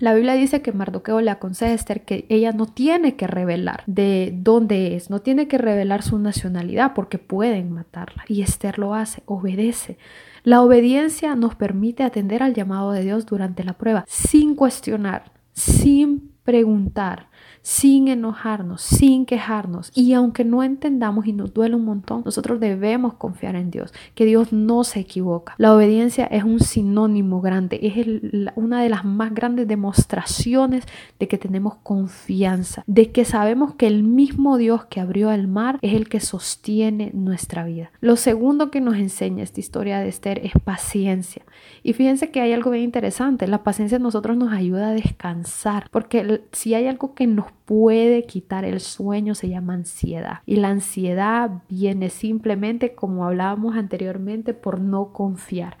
la 0.00 0.14
Biblia 0.14 0.32
dice 0.32 0.62
que 0.62 0.72
Mardoqueo 0.72 1.20
le 1.20 1.30
aconseja 1.30 1.72
a 1.72 1.74
Esther 1.74 2.04
que 2.06 2.24
ella 2.30 2.52
no 2.52 2.64
tiene 2.64 3.16
que 3.16 3.26
revelar 3.26 3.82
de 3.86 4.32
dónde 4.34 4.96
es, 4.96 5.10
no 5.10 5.20
tiene 5.20 5.46
que 5.46 5.58
revelar 5.58 6.02
su 6.02 6.18
nacionalidad 6.18 6.94
porque 6.94 7.18
pueden 7.18 7.70
matarla. 7.70 8.24
Y 8.26 8.40
Esther 8.40 8.78
lo 8.78 8.94
hace, 8.94 9.22
obedece. 9.26 9.98
La 10.42 10.62
obediencia 10.62 11.36
nos 11.36 11.54
permite 11.54 12.02
atender 12.02 12.42
al 12.42 12.54
llamado 12.54 12.92
de 12.92 13.02
Dios 13.02 13.26
durante 13.26 13.62
la 13.62 13.74
prueba, 13.74 14.04
sin 14.08 14.54
cuestionar, 14.54 15.32
sin 15.52 16.32
preguntar, 16.44 17.28
sin 17.62 18.08
enojarnos, 18.08 18.82
sin 18.82 19.26
quejarnos. 19.26 19.90
Y 19.94 20.12
aunque 20.12 20.44
no 20.44 20.62
entendamos 20.62 21.26
y 21.26 21.32
nos 21.32 21.52
duele 21.52 21.76
un 21.76 21.84
montón, 21.84 22.22
nosotros 22.24 22.60
debemos 22.60 23.14
confiar 23.14 23.56
en 23.56 23.70
Dios, 23.70 23.92
que 24.14 24.24
Dios 24.24 24.52
no 24.52 24.84
se 24.84 25.00
equivoca. 25.00 25.54
La 25.58 25.74
obediencia 25.74 26.26
es 26.26 26.44
un 26.44 26.60
sinónimo 26.60 27.40
grande, 27.40 27.78
es 27.82 28.52
una 28.56 28.82
de 28.82 28.88
las 28.88 29.04
más 29.04 29.34
grandes 29.34 29.68
demostraciones 29.68 30.84
de 31.18 31.28
que 31.28 31.38
tenemos 31.38 31.74
confianza, 31.82 32.82
de 32.86 33.10
que 33.12 33.24
sabemos 33.24 33.74
que 33.74 33.86
el 33.86 34.02
mismo 34.02 34.56
Dios 34.56 34.86
que 34.86 35.00
abrió 35.00 35.30
el 35.30 35.48
mar 35.48 35.78
es 35.82 35.94
el 35.94 36.08
que 36.08 36.20
sostiene 36.20 37.10
nuestra 37.14 37.64
vida. 37.64 37.90
Lo 38.00 38.16
segundo 38.16 38.70
que 38.70 38.80
nos 38.80 38.96
enseña 38.96 39.42
esta 39.42 39.60
historia 39.60 40.00
de 40.00 40.08
Esther 40.08 40.40
es 40.44 40.52
paciencia. 40.64 41.42
Y 41.82 41.92
fíjense 41.92 42.30
que 42.30 42.40
hay 42.40 42.52
algo 42.52 42.70
bien 42.70 42.84
interesante, 42.84 43.46
la 43.46 43.62
paciencia 43.62 43.96
a 43.96 44.00
nosotros 44.00 44.36
nos 44.36 44.52
ayuda 44.52 44.88
a 44.88 44.92
descansar, 44.92 45.88
porque 45.90 46.42
si 46.52 46.74
hay 46.74 46.86
algo 46.86 47.14
que 47.14 47.26
nos 47.26 47.49
puede 47.64 48.24
quitar 48.24 48.64
el 48.64 48.80
sueño 48.80 49.34
se 49.34 49.48
llama 49.48 49.74
ansiedad. 49.74 50.40
Y 50.46 50.56
la 50.56 50.68
ansiedad 50.68 51.62
viene 51.68 52.10
simplemente, 52.10 52.94
como 52.94 53.24
hablábamos 53.24 53.76
anteriormente, 53.76 54.54
por 54.54 54.80
no 54.80 55.12
confiar. 55.12 55.76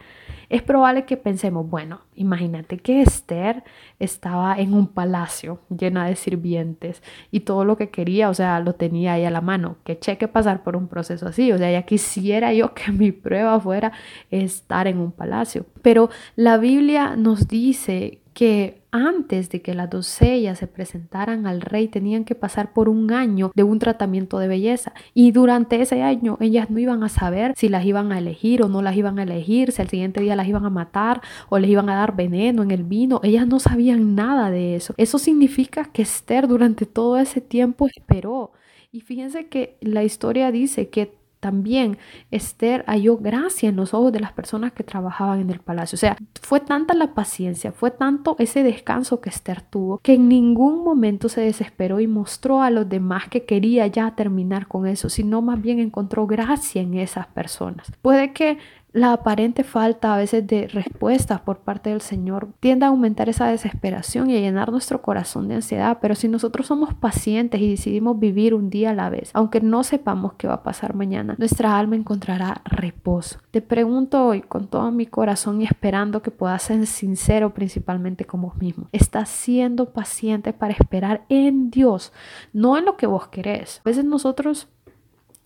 Es 0.50 0.62
probable 0.62 1.04
que 1.04 1.16
pensemos, 1.16 1.70
bueno, 1.70 2.00
imagínate 2.16 2.78
que 2.78 3.02
Esther 3.02 3.62
estaba 4.00 4.58
en 4.58 4.74
un 4.74 4.88
palacio 4.88 5.60
llena 5.68 6.06
de 6.06 6.16
sirvientes 6.16 7.02
y 7.30 7.40
todo 7.40 7.64
lo 7.64 7.76
que 7.76 7.90
quería, 7.90 8.28
o 8.28 8.34
sea, 8.34 8.58
lo 8.58 8.74
tenía 8.74 9.12
ahí 9.12 9.24
a 9.24 9.30
la 9.30 9.40
mano. 9.40 9.76
Que 9.84 9.98
cheque 9.98 10.26
pasar 10.26 10.64
por 10.64 10.76
un 10.76 10.88
proceso 10.88 11.28
así, 11.28 11.52
o 11.52 11.58
sea, 11.58 11.70
ya 11.70 11.82
quisiera 11.82 12.52
yo 12.52 12.74
que 12.74 12.90
mi 12.90 13.12
prueba 13.12 13.60
fuera 13.60 13.92
estar 14.30 14.88
en 14.88 14.98
un 14.98 15.12
palacio. 15.12 15.66
Pero 15.82 16.10
la 16.34 16.58
Biblia 16.58 17.14
nos 17.16 17.46
dice 17.46 18.19
que 18.32 18.80
antes 18.92 19.50
de 19.50 19.62
que 19.62 19.74
las 19.74 19.88
doncellas 19.88 20.58
se 20.58 20.66
presentaran 20.66 21.46
al 21.46 21.60
rey 21.60 21.88
tenían 21.88 22.24
que 22.24 22.34
pasar 22.34 22.72
por 22.72 22.88
un 22.88 23.12
año 23.12 23.52
de 23.54 23.62
un 23.62 23.78
tratamiento 23.78 24.38
de 24.38 24.48
belleza 24.48 24.92
y 25.14 25.30
durante 25.32 25.80
ese 25.80 26.02
año 26.02 26.36
ellas 26.40 26.70
no 26.70 26.78
iban 26.78 27.02
a 27.04 27.08
saber 27.08 27.54
si 27.56 27.68
las 27.68 27.84
iban 27.84 28.12
a 28.12 28.18
elegir 28.18 28.62
o 28.62 28.68
no 28.68 28.82
las 28.82 28.96
iban 28.96 29.18
a 29.18 29.22
elegir, 29.22 29.72
si 29.72 29.82
al 29.82 29.88
siguiente 29.88 30.20
día 30.20 30.36
las 30.36 30.48
iban 30.48 30.64
a 30.64 30.70
matar 30.70 31.20
o 31.48 31.58
les 31.58 31.70
iban 31.70 31.88
a 31.88 31.96
dar 31.96 32.16
veneno 32.16 32.62
en 32.62 32.70
el 32.70 32.84
vino, 32.84 33.20
ellas 33.22 33.46
no 33.46 33.60
sabían 33.60 34.14
nada 34.14 34.50
de 34.50 34.74
eso. 34.76 34.94
Eso 34.96 35.18
significa 35.18 35.84
que 35.84 36.02
Esther 36.02 36.48
durante 36.48 36.86
todo 36.86 37.18
ese 37.18 37.40
tiempo 37.40 37.86
esperó. 37.86 38.52
Y 38.92 39.02
fíjense 39.02 39.46
que 39.46 39.76
la 39.80 40.02
historia 40.02 40.50
dice 40.50 40.88
que 40.88 41.19
también 41.40 41.98
Esther 42.30 42.84
halló 42.86 43.16
gracia 43.16 43.68
en 43.68 43.76
los 43.76 43.94
ojos 43.94 44.12
de 44.12 44.20
las 44.20 44.32
personas 44.32 44.72
que 44.72 44.84
trabajaban 44.84 45.40
en 45.40 45.50
el 45.50 45.58
palacio. 45.58 45.96
O 45.96 45.98
sea, 45.98 46.16
fue 46.42 46.60
tanta 46.60 46.94
la 46.94 47.14
paciencia, 47.14 47.72
fue 47.72 47.90
tanto 47.90 48.36
ese 48.38 48.62
descanso 48.62 49.20
que 49.20 49.30
Esther 49.30 49.62
tuvo, 49.62 49.98
que 49.98 50.14
en 50.14 50.28
ningún 50.28 50.84
momento 50.84 51.28
se 51.28 51.40
desesperó 51.40 52.00
y 52.00 52.06
mostró 52.06 52.62
a 52.62 52.70
los 52.70 52.88
demás 52.88 53.28
que 53.28 53.44
quería 53.44 53.86
ya 53.86 54.14
terminar 54.14 54.68
con 54.68 54.86
eso, 54.86 55.08
sino 55.08 55.42
más 55.42 55.60
bien 55.60 55.78
encontró 55.78 56.26
gracia 56.26 56.82
en 56.82 56.94
esas 56.94 57.26
personas. 57.26 57.90
Puede 58.02 58.32
que 58.32 58.58
la 58.92 59.12
aparente 59.12 59.64
falta 59.64 60.14
a 60.14 60.18
veces 60.18 60.46
de 60.46 60.66
respuestas 60.68 61.40
por 61.40 61.58
parte 61.58 61.90
del 61.90 62.00
Señor 62.00 62.48
tiende 62.60 62.86
a 62.86 62.88
aumentar 62.88 63.28
esa 63.28 63.46
desesperación 63.46 64.30
y 64.30 64.36
a 64.36 64.40
llenar 64.40 64.70
nuestro 64.70 65.02
corazón 65.02 65.48
de 65.48 65.56
ansiedad. 65.56 65.98
Pero 66.00 66.14
si 66.14 66.28
nosotros 66.28 66.66
somos 66.66 66.94
pacientes 66.94 67.60
y 67.60 67.70
decidimos 67.70 68.18
vivir 68.18 68.54
un 68.54 68.70
día 68.70 68.90
a 68.90 68.94
la 68.94 69.10
vez, 69.10 69.30
aunque 69.34 69.60
no 69.60 69.84
sepamos 69.84 70.34
qué 70.34 70.48
va 70.48 70.54
a 70.54 70.62
pasar 70.62 70.94
mañana, 70.94 71.36
nuestra 71.38 71.78
alma 71.78 71.96
encontrará 71.96 72.62
reposo. 72.64 73.38
Te 73.50 73.60
pregunto 73.60 74.26
hoy 74.26 74.42
con 74.42 74.66
todo 74.66 74.90
mi 74.90 75.06
corazón 75.06 75.60
y 75.60 75.64
esperando 75.64 76.22
que 76.22 76.30
puedas 76.30 76.62
ser 76.62 76.86
sincero 76.86 77.54
principalmente 77.54 78.24
con 78.24 78.42
vos 78.42 78.56
mismo. 78.56 78.88
¿Estás 78.92 79.28
siendo 79.28 79.90
paciente 79.90 80.52
para 80.52 80.72
esperar 80.72 81.24
en 81.28 81.70
Dios, 81.70 82.12
no 82.52 82.76
en 82.76 82.84
lo 82.84 82.96
que 82.96 83.06
vos 83.06 83.28
querés? 83.28 83.80
A 83.84 83.88
veces 83.88 84.04
nosotros 84.04 84.68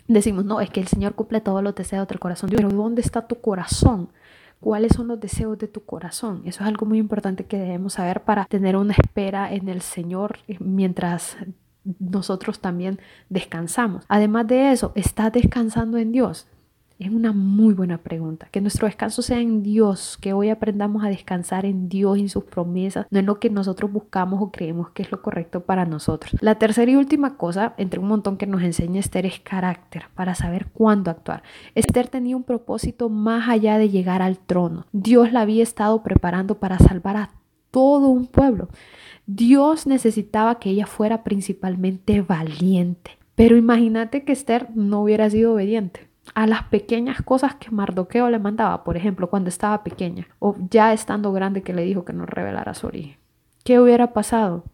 decimos, 0.07 0.45
no, 0.45 0.61
es 0.61 0.71
que 0.71 0.81
el 0.81 0.89
Señor 0.89 1.15
cumple 1.15 1.41
todos 1.41 1.63
los 1.63 1.75
deseos 1.75 2.09
del 2.09 2.19
corazón. 2.19 2.51
Pero 2.51 2.69
¿dónde 2.69 3.03
está 3.03 3.27
tu 3.27 3.41
corazón? 3.41 4.09
¿Cuáles 4.61 4.93
son 4.93 5.09
los 5.09 5.21
deseos 5.21 5.59
de 5.59 5.69
tu 5.69 5.85
corazón? 5.85 6.43
Eso 6.47 6.63
es 6.63 6.69
algo 6.69 6.87
muy 6.87 6.99
importante 6.99 7.45
que 7.45 7.59
debemos 7.59 7.95
saber 7.95 8.23
para 8.23 8.47
tener 8.47 8.77
una 8.77 8.95
espera 8.95 9.53
en 9.53 9.69
el 9.69 9.83
Señor 9.83 10.39
eh, 10.49 10.57
mientras 10.61 11.37
nosotros 11.99 12.61
también 12.61 12.99
descansamos. 13.29 14.05
Además 14.09 14.47
de 14.47 14.73
eso, 14.73 14.93
¿estás 14.95 15.33
descansando 15.33 15.99
en 15.99 16.13
Dios? 16.13 16.47
Es 16.97 17.11
una 17.11 17.33
muy 17.33 17.75
buena 17.75 17.99
pregunta. 17.99 18.47
Que 18.53 18.61
nuestro 18.61 18.87
descanso 18.87 19.21
sea 19.21 19.41
en 19.41 19.65
Dios, 19.65 20.17
que 20.21 20.33
hoy 20.33 20.49
aprendamos 20.49 21.05
a 21.05 21.09
descansar 21.09 21.67
en 21.67 21.89
Dios 21.89 22.19
y 22.19 22.21
en 22.21 22.29
sus 22.29 22.45
promesas, 22.45 23.07
no 23.11 23.19
en 23.19 23.27
lo 23.27 23.41
que 23.41 23.51
nosotros 23.51 23.91
buscamos 23.91 24.41
o 24.41 24.53
creemos 24.53 24.91
que 24.91 25.03
es 25.03 25.11
lo 25.11 25.21
correcto 25.21 25.65
para 25.65 25.87
nosotros. 25.87 26.37
La 26.41 26.55
tercera 26.55 26.93
y 26.93 26.95
última 26.95 27.37
cosa, 27.37 27.75
entre 27.79 27.99
un 27.99 28.07
montón 28.07 28.37
que 28.37 28.47
nos 28.47 28.63
enseña 28.63 29.01
Esther, 29.01 29.27
es 29.27 29.41
carácter, 29.41 30.05
para 30.15 30.37
saber 30.37 30.67
cuándo 30.73 31.11
actuar. 31.11 31.43
Esther 31.75 32.07
tenía 32.07 32.37
un 32.37 32.45
propósito 32.45 33.09
más 33.09 33.49
allá 33.49 33.77
de 33.77 33.89
llegar 33.89 34.23
al 34.23 34.39
trono. 34.39 34.87
Dios 34.93 35.33
la 35.33 35.41
había 35.41 35.65
estado 35.65 36.01
preparando 36.05 36.61
para 36.61 36.79
salvar 36.79 37.17
a 37.17 37.31
todo 37.73 38.07
un 38.09 38.29
pueblo. 38.29 38.69
Dios 39.27 39.89
necesitaba 39.89 40.61
que 40.61 40.71
ella 40.71 40.87
fuera 40.87 41.25
principalmente 41.25 42.23
valiente. 42.23 43.19
Pero 43.35 43.57
imagínate 43.57 44.23
que 44.23 44.33
Esther 44.33 44.69
no 44.77 45.03
hubiera 45.03 45.29
sido 45.29 45.55
obediente 45.55 46.14
a 46.33 46.47
las 46.47 46.65
pequeñas 46.65 47.21
cosas 47.23 47.57
que 47.57 47.71
Mardoqueo 47.71 48.31
le 48.31 48.39
mandaba, 48.39 48.85
por 48.85 48.97
ejemplo, 48.97 49.29
cuando 49.29 49.49
estaba 49.49 49.85
pequeña 49.85 50.27
o 50.39 50.57
ya 50.71 50.93
estando 50.93 51.33
grande 51.33 51.63
que 51.63 51.75
le 51.75 51.85
dijo 51.85 52.05
que 52.05 52.13
no 52.13 52.25
revelara 52.25 52.75
su 52.75 52.87
origen. 52.87 53.19
¿Qué 53.65 53.81
hubiera 53.81 54.13
pasado? 54.13 54.65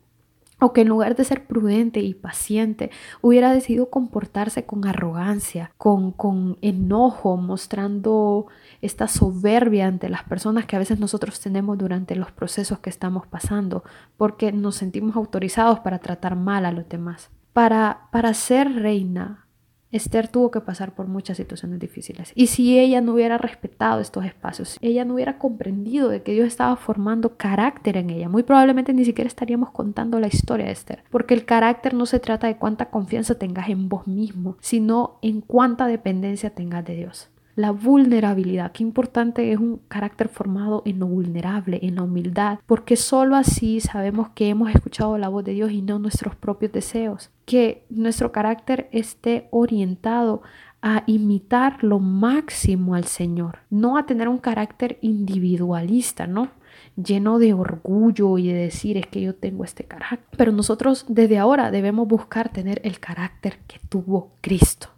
O 0.63 0.73
que 0.75 0.83
en 0.83 0.89
lugar 0.89 1.17
de 1.17 1.25
ser 1.25 1.47
prudente 1.47 2.01
y 2.01 2.13
paciente, 2.13 2.91
hubiera 3.23 3.51
decidido 3.51 3.89
comportarse 3.89 4.67
con 4.67 4.87
arrogancia, 4.87 5.73
con, 5.79 6.13
con 6.13 6.59
enojo, 6.61 7.39
mostrando 7.39 8.47
esta 8.83 9.09
soberbia 9.09 9.87
ante 9.87 10.11
las 10.11 10.25
personas 10.25 10.67
que 10.67 10.77
a 10.77 10.81
veces 10.81 11.01
nosotros 11.01 11.41
tenemos 11.41 11.79
durante 11.79 12.15
los 12.15 12.31
procesos 12.31 12.81
que 12.81 12.91
estamos 12.91 13.27
pasando, 13.27 13.85
porque 14.19 14.53
nos 14.53 14.77
sentimos 14.77 15.17
autorizados 15.17 15.81
para 15.81 15.99
tratar 15.99 16.37
mal 16.37 16.67
a 16.67 16.73
los 16.73 16.87
demás. 16.89 17.31
Para, 17.55 18.09
para 18.13 18.35
ser 18.35 18.71
reina, 18.75 19.47
Esther 19.93 20.29
tuvo 20.29 20.51
que 20.51 20.61
pasar 20.61 20.95
por 20.95 21.09
muchas 21.09 21.37
situaciones 21.37 21.81
difíciles. 21.81 22.33
Y 22.35 22.47
si 22.47 22.79
ella 22.79 23.01
no 23.01 23.15
hubiera 23.15 23.39
respetado 23.39 24.01
estos 24.01 24.25
espacios, 24.25 24.79
ella 24.81 25.05
no 25.05 25.15
hubiera 25.15 25.39
comprendido 25.39 26.09
de 26.09 26.23
que 26.23 26.33
Dios 26.33 26.47
estaba 26.47 26.77
formando 26.77 27.37
carácter 27.37 27.97
en 27.97 28.11
ella, 28.11 28.29
muy 28.29 28.43
probablemente 28.43 28.93
ni 28.93 29.05
siquiera 29.05 29.29
estaríamos 29.29 29.71
contando 29.71 30.21
la 30.21 30.29
historia 30.29 30.67
de 30.67 30.73
Esther. 30.73 31.05
Porque 31.11 31.35
el 31.35 31.45
carácter 31.45 31.95
no 31.95 32.07
se 32.07 32.21
trata 32.21 32.47
de 32.47 32.57
cuánta 32.57 32.91
confianza 32.91 33.37
tengas 33.37 33.69
en 33.69 33.89
vos 33.89 34.07
mismo, 34.07 34.57
sino 34.61 35.19
en 35.23 35.41
cuánta 35.41 35.87
dependencia 35.87 36.51
tengas 36.51 36.85
de 36.85 36.95
Dios. 36.95 37.31
La 37.61 37.73
vulnerabilidad, 37.73 38.73
qué 38.73 38.83
importante 38.83 39.53
es 39.53 39.59
un 39.59 39.83
carácter 39.87 40.31
formado 40.31 40.81
en 40.87 40.99
lo 40.99 41.07
vulnerable, 41.07 41.79
en 41.83 41.97
la 41.97 42.05
humildad, 42.05 42.59
porque 42.65 42.97
solo 42.97 43.37
así 43.37 43.81
sabemos 43.81 44.31
que 44.31 44.49
hemos 44.49 44.71
escuchado 44.71 45.19
la 45.19 45.29
voz 45.29 45.45
de 45.45 45.53
Dios 45.53 45.71
y 45.71 45.83
no 45.83 45.99
nuestros 45.99 46.35
propios 46.35 46.73
deseos. 46.73 47.29
Que 47.45 47.85
nuestro 47.91 48.33
carácter 48.33 48.89
esté 48.93 49.47
orientado 49.51 50.41
a 50.81 51.03
imitar 51.07 51.85
lo 51.85 51.99
máximo 51.99 52.95
al 52.95 53.05
Señor, 53.05 53.59
no 53.69 53.99
a 53.99 54.07
tener 54.07 54.31
un 54.31 54.39
carácter 54.39 54.97
individualista, 55.03 56.27
¿no? 56.27 56.49
lleno 56.97 57.39
de 57.39 57.53
orgullo 57.53 58.39
y 58.39 58.49
de 58.49 58.55
decir 58.55 58.97
es 58.97 59.07
que 59.07 59.21
yo 59.21 59.35
tengo 59.35 59.65
este 59.65 59.85
carácter. 59.85 60.39
Pero 60.39 60.53
nosotros 60.53 61.05
desde 61.09 61.37
ahora 61.37 61.71
debemos 61.71 62.09
buscar 62.09 62.51
tener 62.51 62.81
el 62.85 63.01
carácter 63.01 63.59
que 63.67 63.79
tuvo 63.91 64.33
Cristo. 64.41 64.89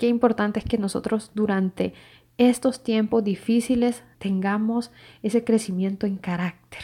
Qué 0.00 0.08
importante 0.08 0.60
es 0.60 0.64
que 0.64 0.78
nosotros 0.78 1.30
durante 1.34 1.92
estos 2.38 2.82
tiempos 2.82 3.22
difíciles 3.22 4.02
tengamos 4.18 4.92
ese 5.22 5.44
crecimiento 5.44 6.06
en 6.06 6.16
carácter. 6.16 6.80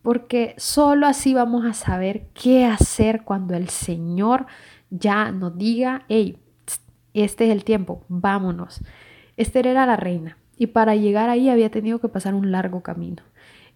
Porque 0.00 0.54
solo 0.56 1.06
así 1.06 1.34
vamos 1.34 1.66
a 1.66 1.74
saber 1.74 2.28
qué 2.32 2.64
hacer 2.64 3.24
cuando 3.24 3.52
el 3.52 3.68
Señor 3.68 4.46
ya 4.88 5.32
nos 5.32 5.58
diga, 5.58 6.06
hey, 6.08 6.38
este 7.12 7.44
es 7.44 7.50
el 7.50 7.62
tiempo, 7.62 8.06
vámonos. 8.08 8.80
Esther 9.36 9.66
era 9.66 9.84
la 9.84 9.96
reina 9.96 10.38
y 10.56 10.68
para 10.68 10.96
llegar 10.96 11.28
ahí 11.28 11.50
había 11.50 11.70
tenido 11.70 11.98
que 11.98 12.08
pasar 12.08 12.32
un 12.32 12.50
largo 12.50 12.82
camino. 12.82 13.22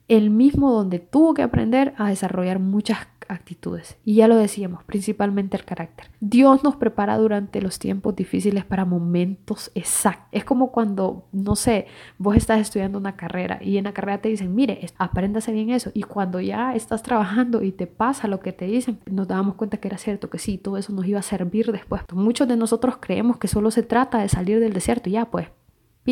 El 0.08 0.30
mismo 0.30 0.72
donde 0.72 1.00
tuvo 1.00 1.34
que 1.34 1.42
aprender 1.42 1.92
a 1.98 2.08
desarrollar 2.08 2.60
muchas 2.60 3.08
actitudes. 3.28 3.96
Y 4.04 4.16
ya 4.16 4.28
lo 4.28 4.36
decíamos, 4.36 4.84
principalmente 4.84 5.56
el 5.56 5.64
carácter. 5.64 6.10
Dios 6.20 6.64
nos 6.64 6.76
prepara 6.76 7.16
durante 7.18 7.60
los 7.62 7.78
tiempos 7.78 8.16
difíciles 8.16 8.64
para 8.64 8.84
momentos 8.84 9.70
exactos. 9.74 10.28
Es 10.32 10.44
como 10.44 10.72
cuando, 10.72 11.26
no 11.32 11.56
sé, 11.56 11.86
vos 12.18 12.36
estás 12.36 12.60
estudiando 12.60 12.98
una 12.98 13.16
carrera 13.16 13.58
y 13.62 13.78
en 13.78 13.84
la 13.84 13.92
carrera 13.92 14.20
te 14.20 14.28
dicen, 14.28 14.54
mire, 14.54 14.86
apréndase 14.98 15.52
bien 15.52 15.70
eso. 15.70 15.90
Y 15.94 16.02
cuando 16.02 16.40
ya 16.40 16.74
estás 16.74 17.02
trabajando 17.02 17.62
y 17.62 17.72
te 17.72 17.86
pasa 17.86 18.28
lo 18.28 18.40
que 18.40 18.52
te 18.52 18.66
dicen, 18.66 18.98
nos 19.06 19.28
damos 19.28 19.54
cuenta 19.54 19.78
que 19.78 19.88
era 19.88 19.98
cierto, 19.98 20.30
que 20.30 20.38
sí, 20.38 20.58
todo 20.58 20.76
eso 20.76 20.92
nos 20.92 21.06
iba 21.06 21.20
a 21.20 21.22
servir 21.22 21.70
después. 21.72 22.02
Muchos 22.12 22.48
de 22.48 22.56
nosotros 22.56 22.96
creemos 23.00 23.38
que 23.38 23.48
solo 23.48 23.70
se 23.70 23.82
trata 23.82 24.18
de 24.18 24.28
salir 24.28 24.60
del 24.60 24.72
desierto 24.72 25.08
y 25.08 25.12
ya, 25.12 25.26
pues 25.26 25.48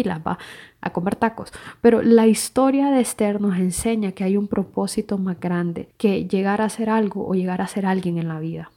va 0.05 0.39
a 0.81 0.91
comer 0.91 1.17
tacos. 1.17 1.53
Pero 1.81 2.03
la 2.03 2.27
historia 2.27 2.91
de 2.91 3.01
Esther 3.01 3.41
nos 3.41 3.57
enseña 3.57 4.13
que 4.13 4.25
hay 4.25 4.37
un 4.37 4.49
propósito 4.49 5.19
más 5.19 5.41
grande 5.41 5.89
que 5.97 6.27
llegar 6.27 6.61
a 6.61 6.69
ser 6.69 6.91
algo 6.91 7.27
o 7.27 7.35
llegar 7.35 7.61
a 7.61 7.67
ser 7.67 7.87
alguien 7.87 8.19
en 8.19 8.29
la 8.29 8.41
vida. 8.41 8.71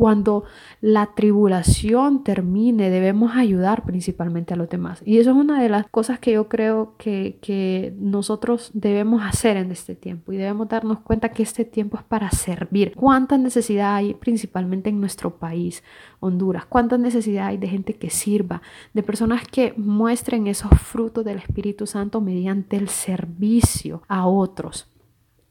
Cuando 0.00 0.44
la 0.80 1.14
tribulación 1.14 2.24
termine, 2.24 2.88
debemos 2.88 3.36
ayudar 3.36 3.84
principalmente 3.84 4.54
a 4.54 4.56
los 4.56 4.70
demás. 4.70 5.02
Y 5.04 5.18
eso 5.18 5.32
es 5.32 5.36
una 5.36 5.60
de 5.60 5.68
las 5.68 5.86
cosas 5.90 6.18
que 6.18 6.32
yo 6.32 6.48
creo 6.48 6.94
que, 6.96 7.38
que 7.42 7.92
nosotros 7.98 8.70
debemos 8.72 9.22
hacer 9.22 9.58
en 9.58 9.70
este 9.70 9.94
tiempo. 9.94 10.32
Y 10.32 10.38
debemos 10.38 10.70
darnos 10.70 11.00
cuenta 11.00 11.28
que 11.28 11.42
este 11.42 11.66
tiempo 11.66 11.98
es 11.98 12.02
para 12.02 12.30
servir. 12.30 12.94
¿Cuánta 12.96 13.36
necesidad 13.36 13.94
hay 13.96 14.14
principalmente 14.14 14.88
en 14.88 15.00
nuestro 15.00 15.36
país, 15.36 15.84
Honduras? 16.20 16.64
¿Cuánta 16.64 16.96
necesidad 16.96 17.48
hay 17.48 17.58
de 17.58 17.68
gente 17.68 17.92
que 17.92 18.08
sirva? 18.08 18.62
De 18.94 19.02
personas 19.02 19.46
que 19.46 19.74
muestren 19.76 20.46
esos 20.46 20.70
frutos 20.80 21.26
del 21.26 21.40
Espíritu 21.40 21.86
Santo 21.86 22.22
mediante 22.22 22.78
el 22.78 22.88
servicio 22.88 24.02
a 24.08 24.26
otros. 24.26 24.88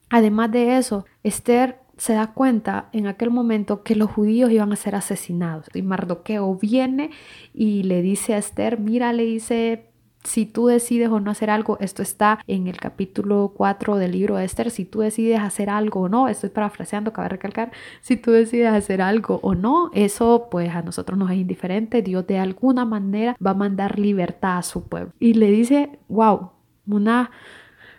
Además 0.08 0.50
de 0.50 0.76
eso, 0.76 1.04
Esther 1.22 1.78
se 2.00 2.14
da 2.14 2.28
cuenta 2.28 2.88
en 2.94 3.06
aquel 3.06 3.28
momento 3.28 3.82
que 3.82 3.94
los 3.94 4.10
judíos 4.10 4.50
iban 4.50 4.72
a 4.72 4.76
ser 4.76 4.94
asesinados. 4.94 5.66
Y 5.74 5.82
Mardoqueo 5.82 6.56
viene 6.56 7.10
y 7.52 7.82
le 7.82 8.00
dice 8.00 8.32
a 8.32 8.38
Esther, 8.38 8.80
mira, 8.80 9.12
le 9.12 9.26
dice, 9.26 9.90
si 10.24 10.46
tú 10.46 10.68
decides 10.68 11.10
o 11.10 11.20
no 11.20 11.30
hacer 11.30 11.50
algo, 11.50 11.76
esto 11.78 12.00
está 12.00 12.38
en 12.46 12.68
el 12.68 12.78
capítulo 12.78 13.52
4 13.54 13.96
del 13.96 14.12
libro 14.12 14.36
de 14.36 14.46
Esther, 14.46 14.70
si 14.70 14.86
tú 14.86 15.00
decides 15.00 15.40
hacer 15.40 15.68
algo 15.68 16.00
o 16.00 16.08
no, 16.08 16.26
estoy 16.28 16.48
parafraseando, 16.48 17.12
cabe 17.12 17.28
recalcar, 17.28 17.70
si 18.00 18.16
tú 18.16 18.30
decides 18.30 18.72
hacer 18.72 19.02
algo 19.02 19.38
o 19.42 19.54
no, 19.54 19.90
eso 19.92 20.48
pues 20.50 20.74
a 20.74 20.80
nosotros 20.80 21.18
nos 21.18 21.30
es 21.30 21.36
indiferente, 21.36 22.00
Dios 22.00 22.26
de 22.26 22.38
alguna 22.38 22.86
manera 22.86 23.36
va 23.46 23.50
a 23.50 23.54
mandar 23.54 23.98
libertad 23.98 24.56
a 24.56 24.62
su 24.62 24.88
pueblo. 24.88 25.12
Y 25.20 25.34
le 25.34 25.50
dice, 25.50 25.98
wow, 26.08 26.52
una... 26.86 27.30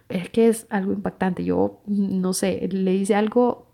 Es 0.10 0.30
que 0.30 0.50
es 0.50 0.68
algo 0.70 0.92
impactante. 0.92 1.46
Yo 1.46 1.80
no 1.88 2.34
sé, 2.34 2.68
le 2.70 2.92
dice 2.92 3.16
algo 3.16 3.71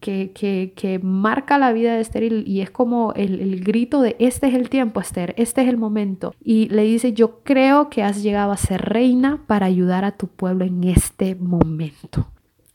que, 0.00 1.00
marca 1.02 1.58
la 1.58 1.72
vida 1.72 1.94
de 1.94 2.00
Esther 2.00 2.24
y, 2.24 2.60
es 2.60 2.70
como 2.70 3.12
el, 3.14 3.62
grito 3.62 4.00
de 4.00 4.16
este 4.18 4.48
es 4.48 4.54
el 4.54 4.68
tiempo, 4.68 5.00
Esther, 5.00 5.34
este 5.36 5.62
es 5.62 5.68
el 5.68 5.76
momento. 5.76 6.34
Y 6.42 6.68
le 6.68 6.82
dice, 6.84 7.12
yo 7.12 7.40
creo 7.42 7.90
que 7.90 8.02
has 8.02 8.22
llegado 8.22 8.52
a 8.52 8.56
ser 8.56 8.82
reina 8.82 9.42
para 9.46 9.66
ayudar 9.66 10.04
a 10.04 10.12
tu 10.12 10.26
pueblo 10.26 10.64
en 10.64 10.84
este 10.84 11.34
momento. 11.34 12.28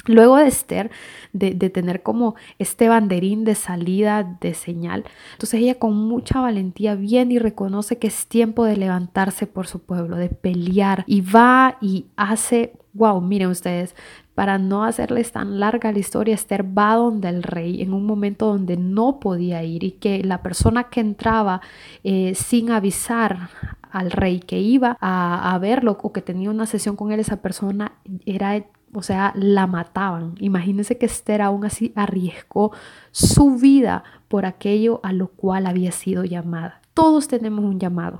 Luego 0.07 0.37
de 0.37 0.47
Esther, 0.47 0.91
de, 1.33 1.55
de, 1.55 1.71
tener 1.71 2.03
como 2.03 2.35
este 2.59 2.89
banderín 2.89 3.43
de 3.43 3.55
salida, 3.55 4.37
de 4.39 4.53
señal, 4.53 5.03
entonces 5.31 5.61
ella 5.61 5.79
con 5.79 5.95
mucha 5.95 6.41
valentía 6.41 6.93
viene 6.93 7.33
y 7.33 7.39
reconoce 7.39 7.97
que 7.97 8.05
es 8.05 8.27
tiempo 8.27 8.65
de 8.65 8.77
levantarse 8.77 9.47
por 9.47 9.65
su 9.65 9.79
pueblo, 9.79 10.15
de 10.15 10.29
pelear 10.29 11.05
y 11.07 11.21
va 11.21 11.79
y 11.81 12.05
hace, 12.17 12.73
wow, 12.93 13.19
miren 13.19 13.49
ustedes, 13.49 13.95
para 14.35 14.57
no 14.57 14.83
hacerles 14.83 15.31
tan 15.31 15.59
larga 15.61 15.93
la 15.93 15.99
historia, 15.99 16.35
Esther 16.35 16.65
va 16.77 16.95
donde 16.95 17.29
el 17.29 17.41
rey 17.41 17.81
en 17.81 17.93
un 17.93 18.05
momento 18.05 18.47
donde 18.47 18.75
no 18.75 19.19
podía 19.21 19.63
ir 19.63 19.85
y 19.85 19.91
que 19.91 20.23
la 20.23 20.43
persona 20.43 20.89
que 20.89 20.99
entraba 20.99 21.61
eh, 22.03 22.35
sin 22.35 22.69
avisar 22.69 23.49
al 23.91 24.11
rey, 24.11 24.41
que 24.41 24.59
iba 24.59 24.97
a, 24.99 25.57
verlo 25.59 25.97
o 26.03 26.11
que 26.11 26.21
tenía 26.21 26.49
una 26.49 26.65
sesión 26.65 26.97
con 26.97 27.13
él, 27.13 27.21
esa 27.21 27.37
persona 27.37 27.93
era 28.25 28.61
o 28.93 29.01
sea, 29.01 29.33
la 29.35 29.67
mataban. 29.67 30.35
Imagínense 30.39 30.97
que 30.97 31.05
Esther 31.05 31.41
aún 31.41 31.65
así 31.65 31.91
arriesgó 31.95 32.71
su 33.11 33.57
vida 33.57 34.03
por 34.29 34.45
aquello 34.45 35.01
a 35.03 35.11
lo 35.11 35.27
cual 35.27 35.65
había 35.65 35.91
sido 35.91 36.23
llamada. 36.23 36.81
Todos 36.93 37.27
tenemos 37.27 37.65
un 37.65 37.77
llamado, 37.77 38.19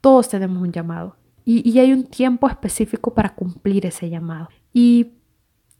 todos 0.00 0.28
tenemos 0.28 0.60
un 0.60 0.72
llamado. 0.72 1.16
Y, 1.44 1.68
y 1.68 1.78
hay 1.78 1.92
un 1.92 2.04
tiempo 2.04 2.48
específico 2.48 3.14
para 3.14 3.34
cumplir 3.34 3.86
ese 3.86 4.10
llamado. 4.10 4.48
Y 4.72 5.17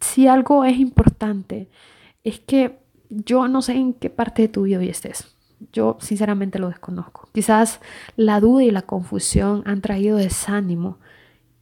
si 0.01 0.27
algo 0.27 0.65
es 0.65 0.79
importante, 0.79 1.69
es 2.25 2.41
que 2.41 2.79
yo 3.09 3.49
no 3.49 3.63
sé 3.63 3.75
en 3.75 3.95
qué 3.95 4.11
parte 4.11 4.43
de 4.43 4.49
tu 4.49 4.63
vida 4.63 4.79
hoy 4.79 4.89
estés. 4.89 5.35
Yo 5.73 5.97
sinceramente 6.01 6.59
lo 6.59 6.69
desconozco. 6.69 7.29
Quizás 7.33 7.81
la 8.17 8.41
duda 8.41 8.63
y 8.65 8.71
la 8.71 8.83
confusión 8.83 9.63
han 9.67 9.81
traído 9.81 10.17
desánimo 10.17 10.99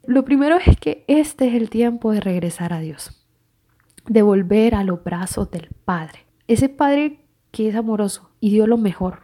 lo 0.07 0.25
primero 0.25 0.57
es 0.65 0.79
que 0.79 1.05
este 1.09 1.49
es 1.49 1.55
el 1.55 1.69
tiempo 1.69 2.13
de 2.13 2.21
regresar 2.21 2.73
a 2.73 2.79
Dios, 2.79 3.27
de 4.07 4.23
volver 4.23 4.77
a 4.77 4.85
los 4.85 5.03
brazos 5.03 5.51
del 5.51 5.69
Padre. 5.85 6.27
Ese 6.47 6.69
Padre 6.69 7.25
que 7.51 7.69
es 7.69 7.75
amoroso 7.75 8.31
y 8.39 8.51
dio 8.51 8.69
lo 8.69 8.77
mejor, 8.77 9.23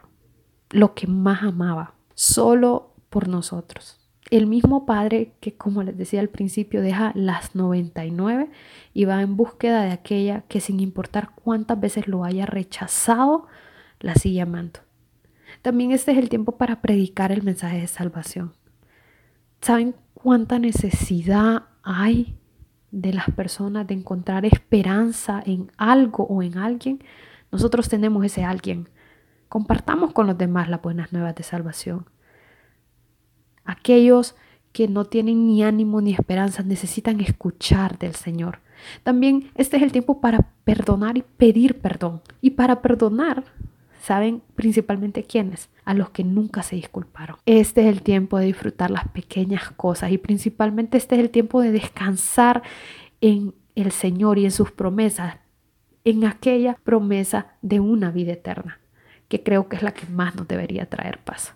lo 0.71 0.93
que 0.93 1.07
más 1.07 1.43
amaba, 1.43 1.95
solo 2.15 2.95
por 3.09 3.29
nosotros. 3.29 4.02
El 4.33 4.47
mismo 4.47 4.87
Padre 4.87 5.35
que, 5.41 5.53
como 5.53 5.83
les 5.83 5.95
decía 5.95 6.19
al 6.19 6.29
principio, 6.29 6.81
deja 6.81 7.11
las 7.13 7.53
99 7.53 8.49
y 8.91 9.05
va 9.05 9.21
en 9.21 9.37
búsqueda 9.37 9.83
de 9.83 9.91
aquella 9.91 10.41
que 10.47 10.59
sin 10.59 10.79
importar 10.79 11.29
cuántas 11.35 11.79
veces 11.79 12.07
lo 12.07 12.23
haya 12.23 12.47
rechazado, 12.47 13.45
la 13.99 14.15
sigue 14.15 14.41
amando. 14.41 14.79
También 15.61 15.91
este 15.91 16.13
es 16.13 16.17
el 16.17 16.29
tiempo 16.29 16.57
para 16.57 16.81
predicar 16.81 17.31
el 17.31 17.43
mensaje 17.43 17.79
de 17.79 17.85
salvación. 17.85 18.53
¿Saben 19.61 19.93
cuánta 20.15 20.57
necesidad 20.57 21.65
hay 21.83 22.35
de 22.89 23.13
las 23.13 23.29
personas 23.35 23.85
de 23.85 23.93
encontrar 23.93 24.45
esperanza 24.45 25.43
en 25.45 25.71
algo 25.77 26.23
o 26.23 26.41
en 26.41 26.57
alguien, 26.57 27.03
nosotros 27.51 27.87
tenemos 27.87 28.25
ese 28.25 28.43
alguien. 28.43 28.89
Compartamos 29.47 30.11
con 30.11 30.25
los 30.25 30.39
demás 30.39 30.69
las 30.69 30.81
buenas 30.81 31.13
nuevas 31.13 31.35
de 31.35 31.43
salvación. 31.43 32.07
Aquellos 33.65 34.35
que 34.71 34.87
no 34.87 35.05
tienen 35.05 35.47
ni 35.47 35.63
ánimo 35.63 36.01
ni 36.01 36.13
esperanza 36.13 36.63
necesitan 36.63 37.21
escuchar 37.21 37.99
del 37.99 38.15
Señor. 38.15 38.59
También 39.03 39.51
este 39.55 39.77
es 39.77 39.83
el 39.83 39.91
tiempo 39.91 40.19
para 40.19 40.49
perdonar 40.63 41.17
y 41.17 41.23
pedir 41.37 41.79
perdón. 41.79 42.21
Y 42.41 42.51
para 42.51 42.81
perdonar 42.81 43.43
¿Saben 44.03 44.41
principalmente 44.55 45.23
quiénes? 45.23 45.69
A 45.85 45.93
los 45.93 46.09
que 46.09 46.25
nunca 46.25 46.61
se 46.61 46.75
disculparon. 46.75 47.37
Este 47.45 47.83
es 47.83 47.87
el 47.87 48.01
tiempo 48.01 48.37
de 48.37 48.47
disfrutar 48.47 48.91
las 48.91 49.07
pequeñas 49.07 49.71
cosas 49.71 50.11
y 50.11 50.17
principalmente 50.17 50.97
este 50.97 51.15
es 51.15 51.21
el 51.21 51.29
tiempo 51.29 51.61
de 51.61 51.71
descansar 51.71 52.63
en 53.21 53.55
el 53.75 53.93
Señor 53.93 54.39
y 54.39 54.43
en 54.43 54.51
sus 54.51 54.71
promesas, 54.71 55.37
en 56.03 56.25
aquella 56.25 56.77
promesa 56.83 57.53
de 57.61 57.79
una 57.79 58.11
vida 58.11 58.33
eterna, 58.33 58.81
que 59.29 59.41
creo 59.41 59.69
que 59.69 59.77
es 59.77 59.83
la 59.83 59.93
que 59.93 60.05
más 60.07 60.35
nos 60.35 60.49
debería 60.49 60.89
traer 60.89 61.19
paz. 61.19 61.55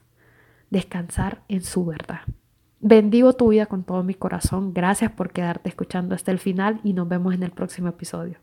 Descansar 0.69 1.43
en 1.47 1.61
su 1.61 1.85
verdad. 1.85 2.21
Bendigo 2.79 3.33
tu 3.33 3.49
vida 3.49 3.65
con 3.65 3.83
todo 3.83 4.03
mi 4.03 4.13
corazón. 4.13 4.73
Gracias 4.73 5.11
por 5.11 5.31
quedarte 5.31 5.69
escuchando 5.69 6.13
hasta 6.13 6.31
el 6.31 6.39
final 6.39 6.79
y 6.83 6.93
nos 6.93 7.07
vemos 7.07 7.33
en 7.33 7.43
el 7.43 7.51
próximo 7.51 7.87
episodio. 7.87 8.35